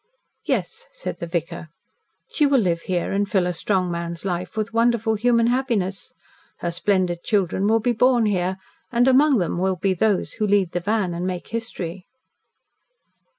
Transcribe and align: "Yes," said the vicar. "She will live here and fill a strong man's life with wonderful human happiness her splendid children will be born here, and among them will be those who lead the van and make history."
"Yes," 0.45 0.87
said 0.91 1.19
the 1.19 1.27
vicar. 1.27 1.69
"She 2.31 2.47
will 2.47 2.57
live 2.57 2.81
here 2.89 3.11
and 3.11 3.29
fill 3.29 3.45
a 3.45 3.53
strong 3.53 3.91
man's 3.91 4.25
life 4.25 4.57
with 4.57 4.73
wonderful 4.73 5.13
human 5.13 5.45
happiness 5.45 6.11
her 6.57 6.71
splendid 6.71 7.21
children 7.23 7.67
will 7.67 7.81
be 7.81 7.93
born 7.93 8.25
here, 8.25 8.57
and 8.91 9.07
among 9.07 9.37
them 9.37 9.59
will 9.59 9.75
be 9.75 9.93
those 9.93 10.31
who 10.41 10.47
lead 10.47 10.71
the 10.71 10.79
van 10.79 11.13
and 11.13 11.27
make 11.27 11.49
history." 11.49 12.07